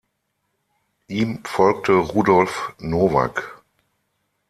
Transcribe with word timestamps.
Ihm 1.09 1.45
folgte 1.45 1.91
Rudolf 1.93 2.73
Novak. 2.79 3.61